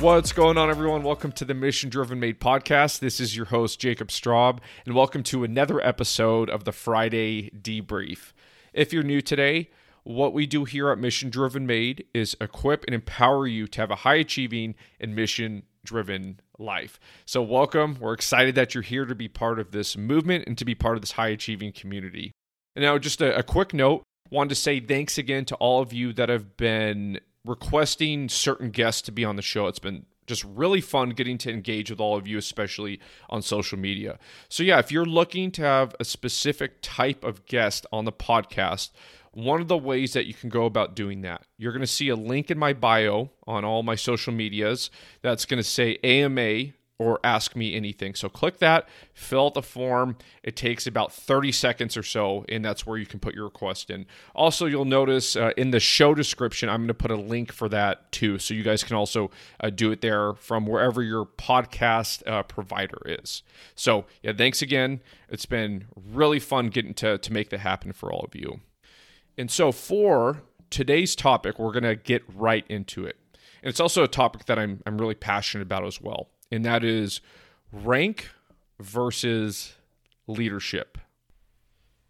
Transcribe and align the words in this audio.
What's 0.00 0.32
going 0.32 0.56
on, 0.56 0.70
everyone? 0.70 1.02
Welcome 1.02 1.30
to 1.32 1.44
the 1.44 1.52
Mission 1.52 1.90
Driven 1.90 2.18
Made 2.18 2.40
podcast. 2.40 3.00
This 3.00 3.20
is 3.20 3.36
your 3.36 3.44
host, 3.44 3.78
Jacob 3.78 4.08
Straub, 4.08 4.60
and 4.86 4.94
welcome 4.94 5.22
to 5.24 5.44
another 5.44 5.78
episode 5.86 6.48
of 6.48 6.64
the 6.64 6.72
Friday 6.72 7.50
Debrief. 7.50 8.32
If 8.72 8.94
you're 8.94 9.02
new 9.02 9.20
today, 9.20 9.68
what 10.02 10.32
we 10.32 10.46
do 10.46 10.64
here 10.64 10.88
at 10.88 10.98
Mission 10.98 11.28
Driven 11.28 11.66
Made 11.66 12.06
is 12.14 12.34
equip 12.40 12.84
and 12.86 12.94
empower 12.94 13.46
you 13.46 13.66
to 13.66 13.80
have 13.82 13.90
a 13.90 13.96
high 13.96 14.14
achieving 14.14 14.74
and 14.98 15.14
mission 15.14 15.64
driven 15.84 16.40
life. 16.58 16.98
So, 17.26 17.42
welcome. 17.42 17.98
We're 18.00 18.14
excited 18.14 18.54
that 18.54 18.74
you're 18.74 18.82
here 18.82 19.04
to 19.04 19.14
be 19.14 19.28
part 19.28 19.60
of 19.60 19.70
this 19.70 19.98
movement 19.98 20.44
and 20.46 20.56
to 20.56 20.64
be 20.64 20.74
part 20.74 20.96
of 20.96 21.02
this 21.02 21.12
high 21.12 21.28
achieving 21.28 21.72
community. 21.72 22.32
And 22.74 22.82
now, 22.82 22.96
just 22.96 23.20
a, 23.20 23.36
a 23.36 23.42
quick 23.42 23.74
note 23.74 24.02
wanted 24.30 24.48
to 24.48 24.54
say 24.54 24.80
thanks 24.80 25.18
again 25.18 25.44
to 25.44 25.56
all 25.56 25.82
of 25.82 25.92
you 25.92 26.14
that 26.14 26.30
have 26.30 26.56
been 26.56 27.20
requesting 27.44 28.28
certain 28.28 28.70
guests 28.70 29.02
to 29.02 29.12
be 29.12 29.24
on 29.24 29.36
the 29.36 29.42
show. 29.42 29.66
It's 29.66 29.78
been 29.78 30.06
just 30.26 30.44
really 30.44 30.80
fun 30.80 31.10
getting 31.10 31.38
to 31.38 31.50
engage 31.50 31.90
with 31.90 32.00
all 32.00 32.16
of 32.16 32.28
you, 32.28 32.38
especially 32.38 33.00
on 33.28 33.42
social 33.42 33.78
media. 33.78 34.18
So, 34.48 34.62
yeah, 34.62 34.78
if 34.78 34.92
you're 34.92 35.04
looking 35.04 35.50
to 35.52 35.62
have 35.62 35.94
a 35.98 36.04
specific 36.04 36.78
type 36.82 37.24
of 37.24 37.46
guest 37.46 37.84
on 37.92 38.04
the 38.04 38.12
podcast, 38.12 38.90
one 39.32 39.60
of 39.60 39.68
the 39.68 39.78
ways 39.78 40.12
that 40.12 40.26
you 40.26 40.34
can 40.34 40.48
go 40.48 40.64
about 40.64 40.94
doing 40.94 41.22
that, 41.22 41.46
you're 41.56 41.72
going 41.72 41.80
to 41.80 41.86
see 41.86 42.08
a 42.08 42.16
link 42.16 42.50
in 42.50 42.58
my 42.58 42.72
bio 42.72 43.30
on 43.46 43.64
all 43.64 43.82
my 43.82 43.94
social 43.94 44.32
medias 44.32 44.90
that's 45.22 45.44
going 45.44 45.58
to 45.58 45.68
say 45.68 45.98
AMA 46.02 46.72
or 47.00 47.18
ask 47.24 47.56
me 47.56 47.74
anything. 47.74 48.14
So 48.14 48.28
click 48.28 48.58
that, 48.58 48.86
fill 49.14 49.46
out 49.46 49.54
the 49.54 49.62
form. 49.62 50.18
It 50.42 50.54
takes 50.54 50.86
about 50.86 51.10
30 51.10 51.50
seconds 51.50 51.96
or 51.96 52.02
so, 52.02 52.44
and 52.46 52.62
that's 52.62 52.84
where 52.84 52.98
you 52.98 53.06
can 53.06 53.18
put 53.18 53.34
your 53.34 53.44
request 53.44 53.88
in. 53.88 54.04
Also, 54.34 54.66
you'll 54.66 54.84
notice 54.84 55.34
uh, 55.34 55.52
in 55.56 55.70
the 55.70 55.80
show 55.80 56.14
description, 56.14 56.68
I'm 56.68 56.80
going 56.80 56.88
to 56.88 56.94
put 56.94 57.10
a 57.10 57.16
link 57.16 57.52
for 57.52 57.70
that 57.70 58.12
too. 58.12 58.38
So 58.38 58.52
you 58.52 58.62
guys 58.62 58.84
can 58.84 58.96
also 58.96 59.30
uh, 59.60 59.70
do 59.70 59.90
it 59.92 60.02
there 60.02 60.34
from 60.34 60.66
wherever 60.66 61.02
your 61.02 61.24
podcast 61.24 62.22
uh, 62.28 62.42
provider 62.42 63.00
is. 63.06 63.42
So, 63.74 64.04
yeah, 64.22 64.34
thanks 64.36 64.60
again. 64.60 65.00
It's 65.30 65.46
been 65.46 65.86
really 65.96 66.38
fun 66.38 66.68
getting 66.68 66.92
to, 66.94 67.16
to 67.16 67.32
make 67.32 67.48
that 67.48 67.60
happen 67.60 67.94
for 67.94 68.12
all 68.12 68.26
of 68.26 68.34
you. 68.34 68.60
And 69.38 69.50
so, 69.50 69.72
for 69.72 70.42
today's 70.68 71.16
topic, 71.16 71.58
we're 71.58 71.72
going 71.72 71.84
to 71.84 71.96
get 71.96 72.24
right 72.28 72.66
into 72.68 73.06
it. 73.06 73.16
And 73.62 73.70
it's 73.70 73.80
also 73.80 74.04
a 74.04 74.08
topic 74.08 74.44
that 74.44 74.58
I'm, 74.58 74.82
I'm 74.84 74.98
really 74.98 75.14
passionate 75.14 75.62
about 75.62 75.86
as 75.86 75.98
well 75.98 76.28
and 76.50 76.64
that 76.64 76.84
is 76.84 77.20
rank 77.72 78.28
versus 78.78 79.74
leadership. 80.26 80.98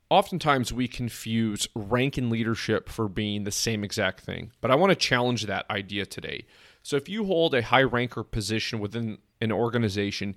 Oftentimes, 0.08 0.72
we 0.72 0.88
confuse 0.88 1.69
rank 1.77 2.19
and 2.19 2.30
leadership 2.30 2.88
for 2.88 3.08
being 3.08 3.44
the 3.44 3.52
same 3.52 3.84
exact 3.84 4.20
thing, 4.20 4.50
but 4.60 4.70
I 4.70 4.74
want 4.74 4.91
to 4.91 4.97
challenge 4.97 5.47
that 5.47 5.70
idea 5.70 6.05
today. 6.05 6.47
So, 6.82 6.97
if 6.97 7.08
you 7.08 7.24
hold 7.24 7.55
a 7.55 7.62
high 7.62 7.82
ranker 7.82 8.24
position 8.24 8.80
within 8.80 9.19
an 9.41 9.52
organization, 9.52 10.34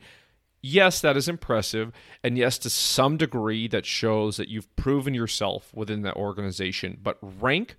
yes, 0.61 1.01
that 1.01 1.17
is 1.17 1.27
impressive. 1.27 1.91
And 2.23 2.37
yes, 2.37 2.59
to 2.59 2.69
some 2.69 3.17
degree, 3.17 3.67
that 3.67 3.85
shows 3.85 4.37
that 4.37 4.47
you've 4.47 4.73
proven 4.75 5.15
yourself 5.15 5.73
within 5.73 6.03
that 6.03 6.15
organization. 6.15 6.99
But 7.01 7.17
rank 7.21 7.75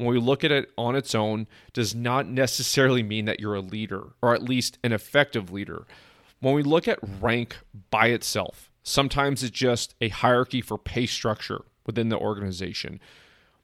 when 0.00 0.14
we 0.14 0.20
look 0.20 0.44
at 0.44 0.50
it 0.50 0.70
on 0.78 0.96
its 0.96 1.14
own, 1.14 1.46
does 1.72 1.94
not 1.94 2.26
necessarily 2.26 3.02
mean 3.02 3.26
that 3.26 3.38
you're 3.38 3.54
a 3.54 3.60
leader, 3.60 4.08
or 4.22 4.34
at 4.34 4.42
least 4.42 4.78
an 4.82 4.92
effective 4.92 5.52
leader. 5.52 5.86
When 6.40 6.54
we 6.54 6.62
look 6.62 6.88
at 6.88 6.98
rank 7.20 7.58
by 7.90 8.06
itself, 8.06 8.70
sometimes 8.82 9.42
it's 9.42 9.56
just 9.56 9.94
a 10.00 10.08
hierarchy 10.08 10.62
for 10.62 10.78
pay 10.78 11.04
structure 11.04 11.64
within 11.84 12.08
the 12.08 12.18
organization. 12.18 12.98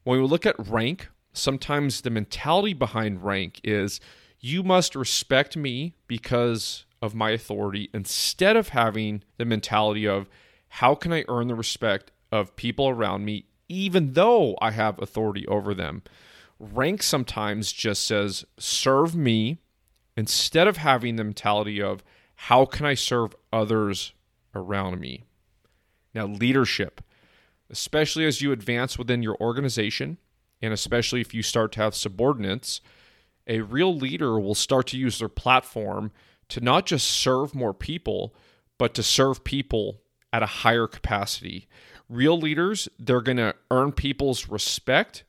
When 0.05 0.21
we 0.21 0.27
look 0.27 0.45
at 0.45 0.69
rank, 0.69 1.09
sometimes 1.33 2.03
the 2.03 2.11
mentality 2.11 2.75
behind 2.75 3.25
rank 3.25 3.61
is 3.65 3.99
you 4.39 4.63
must 4.63 4.95
respect 4.95 5.57
me 5.57 5.95
because 6.07 6.85
of 7.01 7.15
my 7.15 7.31
authority 7.31 7.89
instead 7.95 8.57
of 8.57 8.71
having 8.71 9.23
the 9.39 9.45
mentality 9.45 10.07
of 10.07 10.29
how 10.69 10.95
can 10.95 11.13
I 11.13 11.25
earn 11.29 11.49
the 11.49 11.55
respect 11.55 12.13
of 12.31 12.57
people 12.57 12.89
around 12.89 13.25
me 13.25 13.47
even 13.69 14.13
though 14.13 14.57
I 14.61 14.71
have 14.71 15.01
authority 15.01 15.47
over 15.47 15.75
them. 15.75 16.03
Rank 16.59 17.03
sometimes 17.03 17.73
just 17.73 18.07
says, 18.07 18.45
serve 18.59 19.15
me, 19.15 19.59
instead 20.17 20.67
of 20.67 20.79
having 20.79 21.17
the 21.17 21.25
mentality 21.25 21.83
of, 21.83 22.03
how 22.37 22.65
can 22.65 22.87
I 22.87 22.95
serve 22.95 23.35
others 23.53 24.13
around 24.55 25.01
me? 25.01 25.25
Now, 26.15 26.27
leadership, 26.27 27.03
especially 27.71 28.25
as 28.25 28.41
you 28.41 28.53
advance 28.53 28.99
within 28.99 29.23
your 29.23 29.37
organization, 29.41 30.19
and 30.63 30.73
especially 30.73 31.21
if 31.21 31.35
you 31.35 31.43
start 31.43 31.73
to 31.73 31.81
have 31.81 31.95
subordinates, 31.95 32.81
a 33.47 33.61
real 33.61 33.95
leader 33.95 34.41
will 34.41 34.55
start 34.55 34.87
to 34.89 34.99
use 34.99 35.19
their 35.19 35.29
platform 35.29 36.11
to 36.49 36.61
not 36.61 36.87
just 36.87 37.07
serve 37.07 37.55
more 37.55 37.75
people, 37.75 38.35
but 38.79 38.95
to 38.95 39.03
serve 39.03 39.45
people 39.45 40.01
at 40.33 40.43
a 40.43 40.47
higher 40.47 40.87
capacity. 40.87 41.69
Real 42.09 42.39
leaders, 42.39 42.89
they're 42.99 43.21
going 43.21 43.37
to 43.39 43.55
earn 43.71 43.93
people's 43.93 44.49
respect 44.49 45.25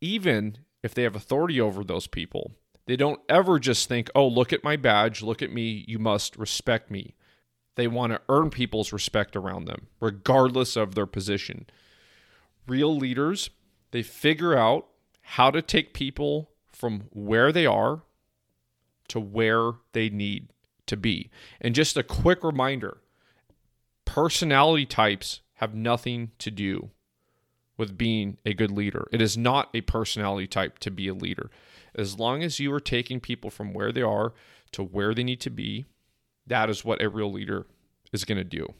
even 0.00 0.58
if 0.82 0.94
they 0.94 1.02
have 1.02 1.16
authority 1.16 1.60
over 1.60 1.84
those 1.84 2.06
people. 2.06 2.52
They 2.86 2.96
don't 2.96 3.20
ever 3.28 3.58
just 3.58 3.88
think, 3.88 4.10
oh, 4.14 4.26
look 4.26 4.52
at 4.52 4.64
my 4.64 4.76
badge, 4.76 5.22
look 5.22 5.42
at 5.42 5.52
me, 5.52 5.84
you 5.86 5.98
must 5.98 6.36
respect 6.36 6.90
me. 6.90 7.14
They 7.76 7.86
want 7.86 8.12
to 8.12 8.20
earn 8.28 8.50
people's 8.50 8.92
respect 8.92 9.36
around 9.36 9.66
them, 9.66 9.86
regardless 10.00 10.76
of 10.76 10.94
their 10.94 11.06
position. 11.06 11.66
Real 12.66 12.94
leaders, 12.96 13.50
they 13.90 14.02
figure 14.02 14.56
out 14.56 14.86
how 15.22 15.50
to 15.50 15.62
take 15.62 15.94
people 15.94 16.50
from 16.66 17.04
where 17.10 17.52
they 17.52 17.66
are 17.66 18.02
to 19.08 19.20
where 19.20 19.72
they 19.92 20.08
need 20.08 20.52
to 20.86 20.96
be. 20.96 21.30
And 21.60 21.74
just 21.74 21.96
a 21.96 22.02
quick 22.02 22.42
reminder 22.42 22.98
personality 24.04 24.86
types 24.86 25.40
have 25.60 25.74
nothing 25.74 26.30
to 26.38 26.50
do 26.50 26.88
with 27.76 27.98
being 27.98 28.38
a 28.46 28.54
good 28.54 28.70
leader. 28.70 29.06
It 29.12 29.20
is 29.20 29.36
not 29.36 29.68
a 29.74 29.82
personality 29.82 30.46
type 30.46 30.78
to 30.80 30.90
be 30.90 31.06
a 31.06 31.14
leader. 31.14 31.50
As 31.94 32.18
long 32.18 32.42
as 32.42 32.58
you 32.58 32.72
are 32.72 32.80
taking 32.80 33.20
people 33.20 33.50
from 33.50 33.74
where 33.74 33.92
they 33.92 34.00
are 34.00 34.32
to 34.72 34.82
where 34.82 35.14
they 35.14 35.22
need 35.22 35.40
to 35.42 35.50
be, 35.50 35.84
that 36.46 36.70
is 36.70 36.84
what 36.84 37.02
a 37.02 37.10
real 37.10 37.30
leader 37.30 37.66
is 38.10 38.24
going 38.24 38.38
to 38.38 38.44
do. 38.44 38.72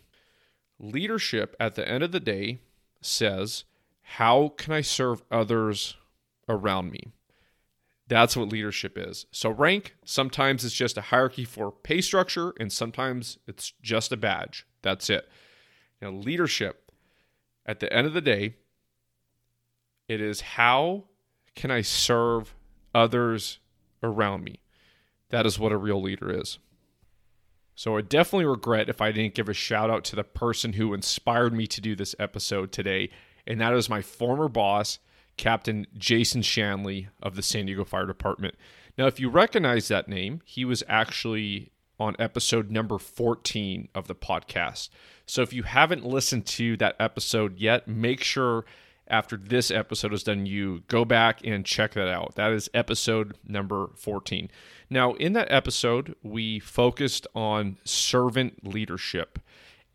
Leadership, 0.79 1.55
at 1.61 1.75
the 1.75 1.87
end 1.87 2.03
of 2.03 2.13
the 2.13 2.21
day, 2.21 2.61
says, 3.03 3.65
How 4.03 4.55
can 4.57 4.73
I 4.73 4.81
serve 4.81 5.23
others 5.31 5.97
around 6.49 6.91
me? 6.91 7.13
That's 8.09 8.37
what 8.37 8.49
leadership 8.49 8.97
is. 8.97 9.27
So, 9.31 9.51
rank, 9.51 9.97
sometimes 10.05 10.65
it's 10.65 10.75
just 10.75 10.97
a 10.97 11.03
hierarchy 11.03 11.45
for 11.45 11.71
pay 11.71 12.01
structure, 12.01 12.55
and 12.59 12.73
sometimes 12.73 13.39
it's 13.47 13.75
just 13.83 14.13
a 14.13 14.17
badge. 14.17 14.67
That's 14.81 15.11
it. 15.11 15.29
Now, 16.01 16.11
leadership, 16.11 16.91
at 17.67 17.81
the 17.81 17.93
end 17.93 18.07
of 18.07 18.15
the 18.15 18.21
day, 18.21 18.57
it 20.09 20.21
is 20.21 20.41
how 20.41 21.05
can 21.55 21.71
I 21.71 21.83
serve 21.83 22.55
others 22.95 23.59
around 24.03 24.45
me? 24.45 24.61
That 25.29 25.47
is 25.47 25.59
what 25.59 25.73
a 25.73 25.77
real 25.77 26.01
leader 26.01 26.33
is. 26.33 26.59
So 27.75 27.97
I 27.97 28.03
definitely 28.03 28.47
regret 28.47 28.89
if 28.89 29.01
I 29.01 29.13
didn't 29.13 29.35
give 29.35 29.49
a 29.49 29.55
shout 29.55 29.91
out 29.91 30.05
to 30.05 30.17
the 30.17 30.25
person 30.25 30.75
who 30.75 30.93
inspired 30.93 31.55
me 31.55 31.67
to 31.69 31.81
do 31.81 31.95
this 31.95 32.15
episode 32.19 32.73
today, 32.73 33.11
and 33.47 33.61
that 33.61 33.73
is 33.73 33.89
my 33.89 34.03
former 34.03 34.49
boss, 34.49 34.99
Captain 35.37 35.87
Jason 35.97 36.43
Shanley 36.43 37.09
of 37.23 37.37
the 37.37 37.43
San 37.43 37.67
Diego 37.67 37.85
Fire 37.85 38.05
Department. 38.05 38.55
Now, 38.99 39.07
if 39.07 39.19
you 39.19 39.31
recognize 39.31 39.89
that 39.89 40.09
name, 40.09 40.43
he 40.45 40.65
was 40.65 40.83
actually 40.89 41.73
on 42.01 42.17
episode 42.19 42.71
number 42.71 42.99
14 42.99 43.89
of 43.95 44.09
the 44.09 44.15
podcast. 44.15 44.89
So 45.27 45.43
if 45.43 45.53
you 45.53 45.63
haven't 45.63 46.05
listened 46.05 46.47
to 46.47 46.77
that 46.79 46.97
episode 46.99 47.59
yet, 47.59 47.87
make 47.87 48.25
sure 48.25 48.65
after 49.07 49.37
this 49.37 49.71
episode 49.71 50.13
is 50.13 50.23
done, 50.23 50.47
you 50.47 50.83
go 50.89 51.05
back 51.05 51.41
and 51.45 51.67
check 51.67 51.95
that 51.95 52.09
out. 52.09 52.37
That 52.37 52.53
is 52.53 52.71
episode 52.73 53.37
number 53.47 53.91
14. 53.97 54.51
Now, 54.89 55.13
in 55.15 55.35
that 55.35 55.51
episode, 55.53 56.15
we 56.23 56.59
focused 56.59 57.27
on 57.35 57.77
servant 57.85 58.67
leadership. 58.67 59.39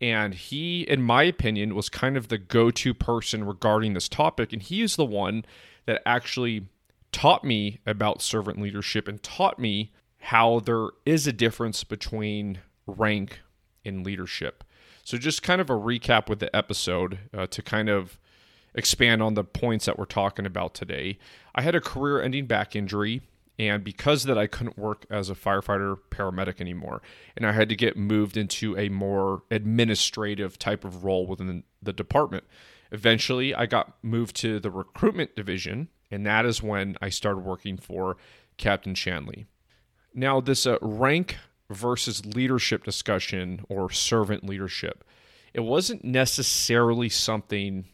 And 0.00 0.34
he, 0.34 0.82
in 0.82 1.02
my 1.02 1.22
opinion, 1.22 1.74
was 1.74 1.88
kind 1.88 2.18
of 2.18 2.28
the 2.28 2.38
go 2.38 2.70
to 2.70 2.92
person 2.92 3.44
regarding 3.44 3.94
this 3.94 4.08
topic. 4.08 4.52
And 4.52 4.62
he 4.62 4.82
is 4.82 4.96
the 4.96 5.06
one 5.06 5.44
that 5.86 6.02
actually 6.04 6.68
taught 7.10 7.44
me 7.44 7.80
about 7.86 8.20
servant 8.20 8.60
leadership 8.60 9.08
and 9.08 9.22
taught 9.22 9.58
me 9.58 9.92
how 10.18 10.60
there 10.60 10.88
is 11.04 11.26
a 11.26 11.32
difference 11.32 11.84
between 11.84 12.60
rank 12.86 13.40
and 13.84 14.04
leadership. 14.04 14.64
So, 15.04 15.18
just 15.18 15.42
kind 15.42 15.60
of 15.60 15.70
a 15.70 15.74
recap 15.74 16.28
with 16.28 16.40
the 16.40 16.54
episode 16.54 17.18
uh, 17.32 17.46
to 17.46 17.62
kind 17.62 17.88
of 17.88 18.18
expand 18.74 19.22
on 19.22 19.34
the 19.34 19.44
points 19.44 19.86
that 19.86 19.98
we're 19.98 20.04
talking 20.04 20.46
about 20.46 20.74
today. 20.74 21.18
I 21.54 21.62
had 21.62 21.74
a 21.74 21.80
career 21.80 22.20
ending 22.20 22.46
back 22.46 22.76
injury, 22.76 23.22
and 23.58 23.82
because 23.82 24.24
that, 24.24 24.36
I 24.36 24.46
couldn't 24.46 24.78
work 24.78 25.06
as 25.10 25.30
a 25.30 25.34
firefighter 25.34 25.96
paramedic 26.10 26.60
anymore. 26.60 27.02
And 27.36 27.46
I 27.46 27.52
had 27.52 27.68
to 27.70 27.76
get 27.76 27.96
moved 27.96 28.36
into 28.36 28.76
a 28.76 28.90
more 28.90 29.42
administrative 29.50 30.58
type 30.58 30.84
of 30.84 31.04
role 31.04 31.26
within 31.26 31.64
the 31.82 31.92
department. 31.92 32.44
Eventually, 32.92 33.54
I 33.54 33.66
got 33.66 33.96
moved 34.02 34.36
to 34.36 34.60
the 34.60 34.70
recruitment 34.70 35.34
division, 35.34 35.88
and 36.10 36.24
that 36.26 36.44
is 36.44 36.62
when 36.62 36.96
I 37.00 37.08
started 37.08 37.40
working 37.40 37.78
for 37.78 38.16
Captain 38.58 38.94
Shanley. 38.94 39.46
Now 40.16 40.40
this 40.40 40.66
uh, 40.66 40.78
rank 40.80 41.36
versus 41.70 42.24
leadership 42.24 42.84
discussion 42.84 43.64
or 43.68 43.90
servant 43.90 44.44
leadership, 44.44 45.04
it 45.52 45.60
wasn't 45.60 46.04
necessarily 46.04 47.08
something 47.08 47.86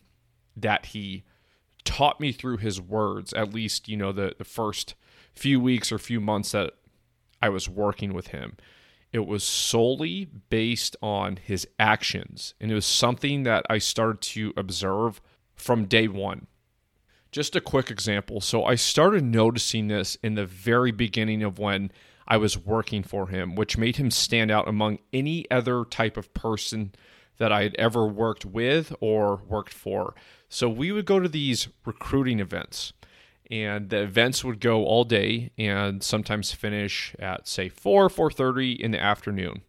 that 0.57 0.87
he 0.87 1.25
taught 1.85 2.21
me 2.21 2.33
through 2.33 2.59
his 2.59 2.81
words, 2.81 3.33
at 3.33 3.53
least, 3.53 3.89
you 3.89 3.97
know, 3.97 4.13
the, 4.13 4.35
the 4.39 4.45
first 4.45 4.95
few 5.35 5.61
weeks 5.61 5.91
or 5.91 5.99
few 5.99 6.21
months 6.21 6.53
that 6.53 6.73
I 7.41 7.49
was 7.49 7.69
working 7.69 8.15
with 8.15 8.29
him. 8.29 8.57
It 9.13 9.27
was 9.27 9.45
solely 9.45 10.29
based 10.49 10.97
on 11.03 11.37
his 11.37 11.67
actions. 11.79 12.55
And 12.61 12.71
it 12.71 12.75
was 12.75 12.87
something 12.87 13.43
that 13.43 13.67
I 13.69 13.79
started 13.79 14.21
to 14.23 14.53
observe 14.57 15.21
from 15.55 15.85
day 15.85 16.09
one. 16.09 16.47
Just 17.31 17.57
a 17.57 17.61
quick 17.61 17.91
example. 17.91 18.41
So 18.41 18.65
I 18.65 18.75
started 18.75 19.25
noticing 19.25 19.89
this 19.89 20.17
in 20.23 20.35
the 20.35 20.47
very 20.47 20.93
beginning 20.93 21.43
of 21.43 21.59
when 21.59 21.91
I 22.27 22.37
was 22.37 22.59
working 22.59 23.03
for 23.03 23.29
him, 23.29 23.55
which 23.55 23.79
made 23.79 23.97
him 23.97 24.11
stand 24.11 24.51
out 24.51 24.69
among 24.69 24.99
any 25.13 25.51
other 25.51 25.85
type 25.85 26.17
of 26.17 26.33
person 26.35 26.93
that 27.39 27.53
I 27.53 27.63
had 27.63 27.75
ever 27.77 28.07
worked 28.07 28.45
with 28.45 28.95
or 29.01 29.43
worked 29.49 29.73
for. 29.73 30.15
So 30.49 30.69
we 30.69 30.93
would 30.93 31.07
go 31.07 31.19
to 31.19 31.29
these 31.29 31.69
recruiting 31.85 32.41
events, 32.41 32.93
and 33.51 33.91
the 33.91 34.03
events 34.03 34.45
would 34.45 34.61
go 34.61 34.85
all 34.85 35.05
day 35.05 35.51
and 35.59 36.03
sometimes 36.03 36.53
finish 36.53 37.15
at 37.19 37.49
say 37.49 37.69
4 37.69 38.09
4:30 38.09 38.79
in 38.79 38.91
the 38.93 39.01
afternoon. 39.01 39.63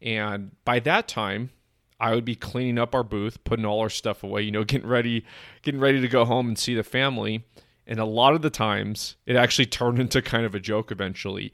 And 0.00 0.52
by 0.64 0.78
that 0.80 1.08
time, 1.08 1.50
I 1.98 2.14
would 2.14 2.24
be 2.24 2.34
cleaning 2.34 2.78
up 2.78 2.94
our 2.94 3.02
booth, 3.02 3.42
putting 3.44 3.64
all 3.64 3.80
our 3.80 3.90
stuff 3.90 4.22
away, 4.22 4.42
you 4.42 4.50
know, 4.50 4.64
getting 4.72 4.88
ready, 4.88 5.24
getting 5.62 5.80
ready 5.80 6.00
to 6.00 6.08
go 6.08 6.24
home 6.24 6.48
and 6.48 6.58
see 6.58 6.74
the 6.74 6.82
family. 6.82 7.44
And 7.86 7.98
a 7.98 8.04
lot 8.04 8.34
of 8.34 8.42
the 8.42 8.50
times, 8.50 9.16
it 9.26 9.36
actually 9.36 9.66
turned 9.66 9.98
into 10.00 10.22
kind 10.22 10.44
of 10.44 10.54
a 10.54 10.60
joke 10.60 10.90
eventually. 10.90 11.52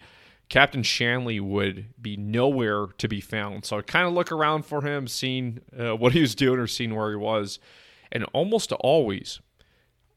Captain 0.53 0.83
Shanley 0.83 1.41
would 1.41 1.87
be 1.99 2.15
nowhere 2.15 2.89
to 2.99 3.09
be 3.09 3.23
found. 3.23 3.65
So 3.65 3.79
I'd 3.79 3.87
kind 3.87 4.07
of 4.07 4.13
look 4.13 4.31
around 4.31 4.67
for 4.67 4.83
him, 4.83 5.09
seeing 5.09 5.61
uh, 5.75 5.97
what 5.97 6.13
he 6.13 6.21
was 6.21 6.35
doing 6.35 6.61
or 6.61 6.67
seeing 6.67 6.95
where 6.95 7.09
he 7.09 7.17
was. 7.17 7.59
And 8.13 8.25
almost 8.35 8.71
always, 8.73 9.41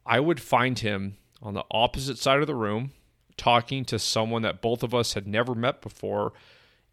I 0.06 0.20
would 0.20 0.42
find 0.42 0.78
him 0.78 1.16
on 1.42 1.54
the 1.54 1.64
opposite 1.72 2.18
side 2.18 2.42
of 2.42 2.48
the 2.48 2.54
room 2.54 2.92
talking 3.38 3.86
to 3.86 3.98
someone 3.98 4.42
that 4.42 4.62
both 4.62 4.84
of 4.84 4.94
us 4.94 5.14
had 5.14 5.26
never 5.26 5.56
met 5.56 5.82
before. 5.82 6.34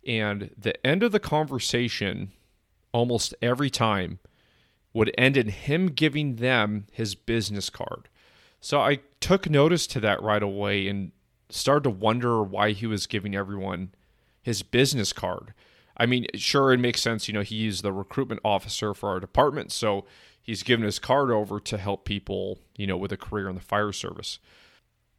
And 0.06 0.50
the 0.56 0.86
end 0.86 1.02
of 1.02 1.10
the 1.10 1.18
conversation, 1.18 2.30
almost 2.92 3.34
every 3.42 3.70
time, 3.70 4.20
would 4.92 5.12
end 5.18 5.36
in 5.36 5.48
him 5.48 5.88
giving 5.88 6.36
them 6.36 6.86
his 6.92 7.16
business 7.16 7.70
card. 7.70 8.08
So 8.60 8.80
I 8.80 9.00
took 9.18 9.50
notice 9.50 9.88
to 9.88 9.98
that 9.98 10.22
right 10.22 10.44
away 10.44 10.86
and 10.86 11.10
started 11.54 11.84
to 11.84 11.90
wonder 11.90 12.42
why 12.42 12.72
he 12.72 12.86
was 12.86 13.06
giving 13.06 13.34
everyone 13.34 13.92
his 14.42 14.62
business 14.62 15.12
card. 15.12 15.54
I 15.96 16.06
mean, 16.06 16.26
sure, 16.34 16.72
it 16.72 16.80
makes 16.80 17.02
sense. 17.02 17.28
You 17.28 17.34
know, 17.34 17.42
he's 17.42 17.82
the 17.82 17.92
recruitment 17.92 18.40
officer 18.44 18.94
for 18.94 19.10
our 19.10 19.20
department, 19.20 19.70
so 19.72 20.04
he's 20.40 20.62
given 20.62 20.84
his 20.84 20.98
card 20.98 21.30
over 21.30 21.60
to 21.60 21.78
help 21.78 22.04
people, 22.04 22.58
you 22.76 22.86
know, 22.86 22.96
with 22.96 23.12
a 23.12 23.16
career 23.16 23.48
in 23.48 23.54
the 23.54 23.60
fire 23.60 23.92
service. 23.92 24.38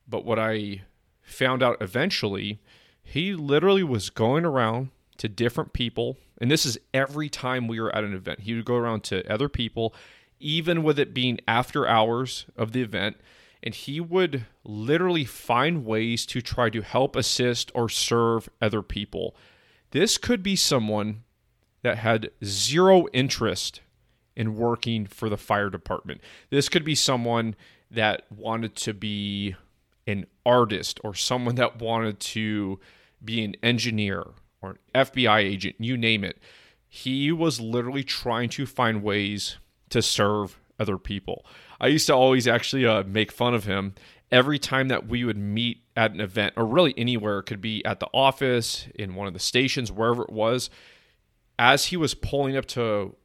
But 0.07 0.25
what 0.25 0.39
I 0.39 0.81
found 1.21 1.63
out 1.63 1.77
eventually, 1.81 2.59
he 3.03 3.33
literally 3.33 3.83
was 3.83 4.09
going 4.09 4.45
around 4.45 4.89
to 5.18 5.30
different 5.30 5.74
people, 5.74 6.18
and 6.41 6.50
this 6.50 6.65
is 6.65 6.77
every 6.94 7.30
time 7.30 7.68
we 7.68 7.80
were 7.80 7.95
at 7.95 8.03
an 8.03 8.13
event. 8.13 8.41
He 8.41 8.53
would 8.53 8.65
go 8.65 8.75
around 8.75 9.03
to 9.06 9.31
other 9.31 9.47
people, 9.47 9.94
even 10.39 10.83
with 10.83 11.00
it 11.00 11.13
being 11.13 11.39
after 11.47 11.88
hours 11.88 12.45
of 12.57 12.71
the 12.71 12.81
event, 12.81 13.18
and 13.63 13.74
he 13.74 14.01
would 14.01 14.45
literally 14.65 15.24
find 15.24 15.86
ways 15.86 16.25
to 16.25 16.42
try 16.42 16.69
to 16.69 16.81
help 16.81 17.15
assist 17.15 17.71
or 17.74 17.88
serve 17.88 18.50
other 18.62 18.81
people. 18.81 19.33
This 19.92 20.18
could 20.18 20.44
be 20.44 20.57
someone 20.57 21.24
that 21.81 21.98
had 21.98 22.30
zero 22.44 23.07
interest 23.13 23.80
in 24.36 24.56
working 24.56 25.06
for 25.06 25.30
the 25.30 25.38
fire 25.38 25.69
department. 25.69 26.19
This 26.50 26.68
could 26.68 26.83
be 26.83 26.95
someone 26.95 27.56
that 27.89 28.24
wanted 28.30 28.75
to 28.75 28.94
be 28.94 29.56
an 30.06 30.25
artist 30.45 31.00
or 31.04 31.13
someone 31.13 31.56
that 31.56 31.80
wanted 31.80 32.19
to 32.19 32.80
be 33.24 33.44
an 33.45 33.56
engineer 33.63 34.25
or 34.62 34.71
an 34.71 35.06
FBI 35.06 35.38
agent, 35.38 35.75
you 35.80 35.95
name 35.95 36.24
it. 36.25 36.38
He 36.89 37.31
was 37.31 37.62
literally 37.62 38.04
trying 38.04 38.50
to 38.50 38.66
find 38.66 39.04
ways 39.04 39.57
to 39.89 40.01
serve 40.01 40.59
other 40.83 40.97
people. 40.97 41.45
I 41.81 41.88
used 41.88 42.07
to 42.07 42.13
always 42.13 42.47
actually 42.47 42.85
uh, 42.85 43.03
make 43.03 43.31
fun 43.31 43.53
of 43.56 43.63
him 43.63 43.95
every 44.31 44.59
time 44.59 44.88
that 44.89 45.07
we 45.07 45.24
would 45.24 45.38
meet 45.38 45.83
at 45.95 46.12
an 46.12 46.19
event 46.19 46.53
or 46.57 46.65
really 46.65 46.94
anywhere. 46.97 47.39
It 47.39 47.44
could 47.44 47.62
be 47.62 47.83
at 47.85 48.00
the 48.00 48.09
office, 48.13 48.88
in 48.95 49.15
one 49.15 49.27
of 49.27 49.33
the 49.33 49.39
stations, 49.39 49.91
wherever 49.91 50.24
it 50.24 50.31
was. 50.31 50.69
As 51.57 51.85
he 51.85 51.97
was 51.97 52.13
pulling 52.13 52.57
up 52.57 52.65
to 52.68 53.15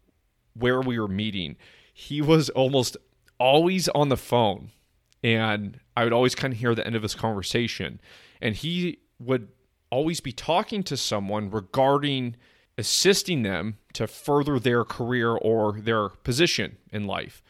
where 0.55 0.81
we 0.81 0.99
were 0.99 1.09
meeting, 1.09 1.57
he 1.93 2.21
was 2.23 2.51
almost 2.51 2.97
always 3.39 3.89
on 3.89 4.09
the 4.09 4.17
phone. 4.17 4.71
And 5.25 5.81
I 5.97 6.05
would 6.05 6.13
always 6.13 6.35
kind 6.35 6.53
of 6.53 6.61
hear 6.61 6.75
the 6.75 6.87
end 6.87 6.95
of 6.95 7.03
his 7.03 7.15
conversation. 7.15 8.01
And 8.41 8.55
he 8.55 8.99
would 9.19 9.49
always 9.91 10.21
be 10.21 10.33
talking 10.33 10.83
to 10.85 10.97
someone 10.97 11.51
regarding 11.51 12.37
assisting 12.79 13.43
them 13.43 13.77
to 13.93 14.07
further 14.07 14.59
their 14.59 14.85
career 14.85 15.33
or 15.33 15.81
their 15.81 16.09
position 16.09 16.79
in 16.93 17.07
life. 17.07 17.43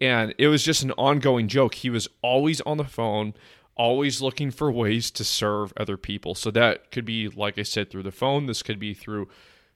And 0.00 0.34
it 0.36 0.48
was 0.48 0.64
just 0.64 0.82
an 0.82 0.90
ongoing 0.92 1.46
joke. 1.46 1.76
He 1.76 1.88
was 1.88 2.08
always 2.20 2.60
on 2.62 2.76
the 2.76 2.84
phone, 2.84 3.34
always 3.76 4.20
looking 4.20 4.50
for 4.50 4.70
ways 4.72 5.12
to 5.12 5.24
serve 5.24 5.72
other 5.76 5.96
people. 5.96 6.34
So 6.34 6.50
that 6.50 6.90
could 6.90 7.04
be, 7.04 7.28
like 7.28 7.56
I 7.56 7.62
said, 7.62 7.88
through 7.88 8.02
the 8.02 8.10
phone. 8.10 8.46
This 8.46 8.62
could 8.64 8.80
be 8.80 8.92
through 8.92 9.28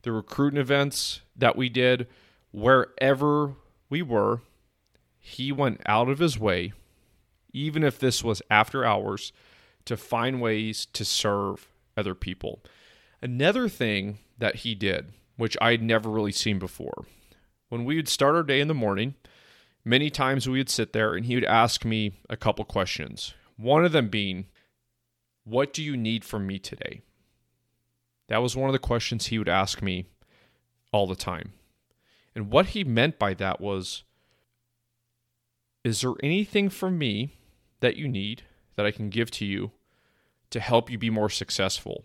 the 0.02 0.10
recruiting 0.10 0.60
events 0.60 1.20
that 1.36 1.56
we 1.56 1.68
did. 1.68 2.08
Wherever 2.50 3.54
we 3.88 4.02
were, 4.02 4.42
he 5.18 5.52
went 5.52 5.80
out 5.86 6.08
of 6.08 6.18
his 6.18 6.38
way, 6.38 6.72
even 7.52 7.84
if 7.84 8.00
this 8.00 8.24
was 8.24 8.42
after 8.50 8.84
hours, 8.84 9.32
to 9.84 9.96
find 9.96 10.40
ways 10.40 10.86
to 10.86 11.04
serve 11.04 11.68
other 11.96 12.14
people. 12.14 12.62
Another 13.20 13.68
thing 13.68 14.18
that 14.38 14.56
he 14.56 14.74
did, 14.74 15.12
which 15.36 15.56
I'd 15.60 15.82
never 15.82 16.08
really 16.08 16.32
seen 16.32 16.58
before, 16.58 17.04
when 17.68 17.84
we 17.84 17.96
would 17.96 18.08
start 18.08 18.36
our 18.36 18.42
day 18.44 18.60
in 18.60 18.68
the 18.68 18.74
morning, 18.74 19.14
many 19.84 20.08
times 20.08 20.48
we 20.48 20.58
would 20.58 20.70
sit 20.70 20.92
there 20.92 21.14
and 21.14 21.26
he 21.26 21.34
would 21.34 21.44
ask 21.44 21.84
me 21.84 22.12
a 22.30 22.36
couple 22.36 22.64
questions. 22.64 23.34
One 23.56 23.84
of 23.84 23.92
them 23.92 24.08
being, 24.08 24.46
What 25.44 25.72
do 25.72 25.82
you 25.82 25.96
need 25.96 26.24
from 26.24 26.46
me 26.46 26.58
today? 26.58 27.00
That 28.28 28.42
was 28.42 28.56
one 28.56 28.68
of 28.68 28.72
the 28.72 28.78
questions 28.78 29.26
he 29.26 29.38
would 29.38 29.48
ask 29.48 29.82
me 29.82 30.06
all 30.92 31.06
the 31.06 31.16
time. 31.16 31.54
And 32.36 32.52
what 32.52 32.66
he 32.66 32.84
meant 32.84 33.18
by 33.18 33.34
that 33.34 33.60
was, 33.60 34.04
Is 35.82 36.02
there 36.02 36.14
anything 36.22 36.68
from 36.68 36.98
me 36.98 37.32
that 37.80 37.96
you 37.96 38.06
need 38.06 38.42
that 38.76 38.86
I 38.86 38.92
can 38.92 39.10
give 39.10 39.30
to 39.32 39.44
you 39.44 39.72
to 40.50 40.60
help 40.60 40.88
you 40.88 40.98
be 40.98 41.10
more 41.10 41.30
successful? 41.30 42.04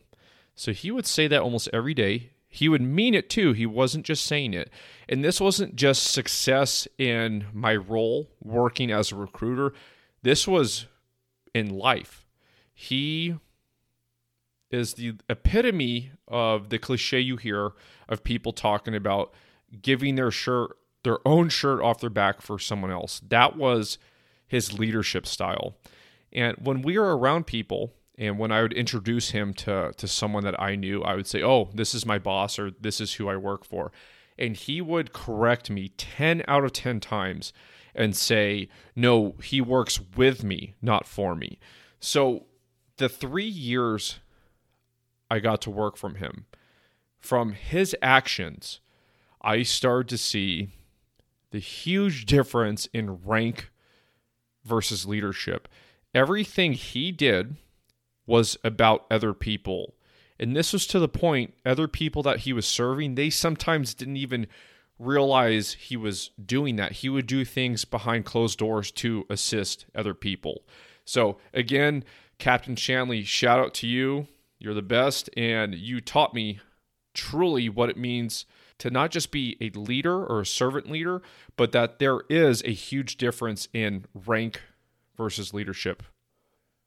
So 0.55 0.71
he 0.71 0.91
would 0.91 1.05
say 1.05 1.27
that 1.27 1.41
almost 1.41 1.69
every 1.73 1.93
day. 1.93 2.31
He 2.47 2.69
would 2.69 2.81
mean 2.81 3.15
it 3.15 3.31
too. 3.31 3.53
He 3.53 3.65
wasn't 3.65 4.05
just 4.05 4.25
saying 4.25 4.53
it. 4.53 4.69
And 5.09 5.23
this 5.23 5.41
wasn't 5.41 5.75
just 5.75 6.11
success 6.11 6.87
in 6.99 7.45
my 7.51 7.75
role 7.75 8.29
working 8.43 8.91
as 8.91 9.11
a 9.11 9.15
recruiter, 9.15 9.73
this 10.21 10.47
was 10.47 10.85
in 11.53 11.69
life. 11.69 12.25
He 12.73 13.35
is 14.69 14.93
the 14.93 15.15
epitome 15.29 16.11
of 16.27 16.69
the 16.69 16.79
cliche 16.79 17.19
you 17.19 17.37
hear 17.37 17.71
of 18.07 18.23
people 18.23 18.53
talking 18.53 18.95
about 18.95 19.33
giving 19.81 20.15
their 20.15 20.31
shirt 20.31 20.77
their 21.03 21.19
own 21.27 21.49
shirt 21.49 21.81
off 21.81 21.99
their 21.99 22.09
back 22.09 22.41
for 22.41 22.57
someone 22.57 22.91
else. 22.91 23.21
That 23.27 23.57
was 23.57 23.97
his 24.47 24.79
leadership 24.79 25.27
style. 25.27 25.75
And 26.31 26.55
when 26.57 26.81
we 26.81 26.97
are 26.97 27.17
around 27.17 27.45
people 27.45 27.93
and 28.17 28.37
when 28.37 28.51
I 28.51 28.61
would 28.61 28.73
introduce 28.73 29.31
him 29.31 29.53
to 29.55 29.91
to 29.97 30.07
someone 30.07 30.43
that 30.43 30.59
I 30.59 30.75
knew, 30.75 31.01
I 31.01 31.15
would 31.15 31.27
say, 31.27 31.41
"Oh, 31.41 31.69
this 31.73 31.93
is 31.93 32.05
my 32.05 32.19
boss 32.19 32.59
or 32.59 32.71
this 32.71 33.01
is 33.01 33.13
who 33.15 33.27
I 33.27 33.35
work 33.37 33.65
for." 33.65 33.91
And 34.37 34.55
he 34.55 34.81
would 34.81 35.13
correct 35.13 35.69
me 35.69 35.89
10 35.89 36.43
out 36.47 36.63
of 36.63 36.73
10 36.73 36.99
times 36.99 37.53
and 37.95 38.15
say, 38.15 38.67
"No, 38.95 39.35
he 39.43 39.61
works 39.61 39.99
with 40.15 40.43
me, 40.43 40.73
not 40.81 41.07
for 41.07 41.35
me." 41.35 41.59
So, 41.99 42.47
the 42.97 43.09
3 43.09 43.45
years 43.45 44.19
I 45.29 45.39
got 45.39 45.61
to 45.61 45.71
work 45.71 45.97
from 45.97 46.15
him, 46.15 46.45
from 47.19 47.53
his 47.53 47.95
actions, 48.01 48.79
I 49.41 49.63
started 49.63 50.09
to 50.09 50.17
see 50.17 50.69
the 51.51 51.59
huge 51.59 52.25
difference 52.25 52.87
in 52.87 53.21
rank 53.23 53.71
versus 54.63 55.05
leadership. 55.05 55.67
Everything 56.13 56.73
he 56.73 57.11
did 57.11 57.57
was 58.25 58.57
about 58.63 59.05
other 59.11 59.33
people. 59.33 59.93
And 60.39 60.55
this 60.55 60.73
was 60.73 60.87
to 60.87 60.99
the 60.99 61.07
point, 61.07 61.53
other 61.65 61.87
people 61.87 62.23
that 62.23 62.39
he 62.39 62.53
was 62.53 62.65
serving, 62.65 63.15
they 63.15 63.29
sometimes 63.29 63.93
didn't 63.93 64.17
even 64.17 64.47
realize 64.99 65.73
he 65.73 65.97
was 65.97 66.31
doing 66.43 66.75
that. 66.77 66.93
He 66.93 67.09
would 67.09 67.27
do 67.27 67.45
things 67.45 67.85
behind 67.85 68.25
closed 68.25 68.59
doors 68.59 68.91
to 68.91 69.25
assist 69.29 69.85
other 69.93 70.13
people. 70.13 70.63
So, 71.05 71.37
again, 71.53 72.03
Captain 72.39 72.75
Shanley, 72.75 73.23
shout 73.23 73.59
out 73.59 73.73
to 73.75 73.87
you. 73.87 74.27
You're 74.59 74.73
the 74.73 74.81
best, 74.81 75.29
and 75.35 75.75
you 75.75 75.99
taught 75.99 76.33
me 76.33 76.59
truly 77.13 77.69
what 77.69 77.89
it 77.89 77.97
means 77.97 78.45
to 78.79 78.89
not 78.89 79.11
just 79.11 79.31
be 79.31 79.57
a 79.61 79.69
leader 79.77 80.25
or 80.25 80.41
a 80.41 80.45
servant 80.45 80.89
leader, 80.89 81.21
but 81.55 81.71
that 81.73 81.99
there 81.99 82.21
is 82.29 82.63
a 82.63 82.73
huge 82.73 83.17
difference 83.17 83.67
in 83.73 84.05
rank 84.13 84.61
versus 85.15 85.53
leadership. 85.53 86.03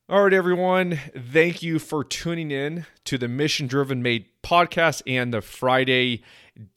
All 0.08 0.22
right, 0.22 0.32
everyone. 0.32 1.00
Thank 1.16 1.64
you 1.64 1.80
for 1.80 2.04
tuning 2.04 2.52
in 2.52 2.86
to 3.06 3.18
the 3.18 3.26
Mission 3.26 3.66
Driven 3.66 4.04
Made 4.04 4.26
podcast 4.40 5.02
and 5.04 5.34
the 5.34 5.40
Friday 5.40 6.22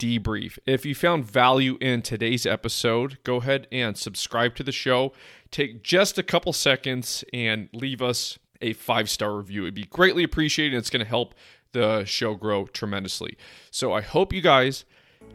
debrief. 0.00 0.58
If 0.66 0.84
you 0.84 0.96
found 0.96 1.26
value 1.26 1.78
in 1.80 2.02
today's 2.02 2.44
episode, 2.44 3.18
go 3.22 3.36
ahead 3.36 3.68
and 3.70 3.96
subscribe 3.96 4.56
to 4.56 4.64
the 4.64 4.72
show. 4.72 5.12
Take 5.52 5.84
just 5.84 6.18
a 6.18 6.24
couple 6.24 6.52
seconds 6.52 7.22
and 7.32 7.68
leave 7.72 8.02
us 8.02 8.36
a 8.60 8.72
five 8.72 9.08
star 9.08 9.36
review. 9.36 9.62
It'd 9.62 9.74
be 9.74 9.84
greatly 9.84 10.24
appreciated. 10.24 10.76
It's 10.76 10.90
going 10.90 11.04
to 11.04 11.08
help 11.08 11.36
the 11.70 12.04
show 12.06 12.34
grow 12.34 12.66
tremendously. 12.66 13.38
So 13.70 13.92
I 13.92 14.00
hope 14.00 14.32
you 14.32 14.40
guys 14.40 14.84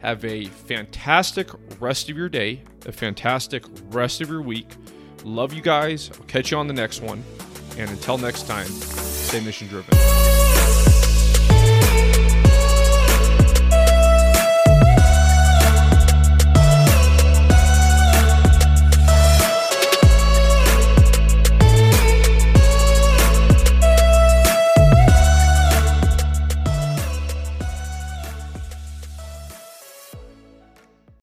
have 0.00 0.22
a 0.22 0.44
fantastic 0.44 1.48
rest 1.80 2.10
of 2.10 2.16
your 2.18 2.28
day, 2.28 2.62
a 2.84 2.92
fantastic 2.92 3.64
rest 3.88 4.20
of 4.20 4.28
your 4.28 4.42
week. 4.42 4.68
Love 5.24 5.54
you 5.54 5.62
guys. 5.62 6.10
I'll 6.12 6.26
catch 6.26 6.50
you 6.50 6.58
on 6.58 6.66
the 6.66 6.74
next 6.74 7.00
one. 7.00 7.24
And 7.78 7.90
until 7.90 8.18
next 8.18 8.46
time, 8.46 8.66
stay 8.66 9.40
mission 9.40 9.68
driven. 9.68 10.65